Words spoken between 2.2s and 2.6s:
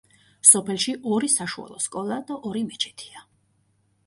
და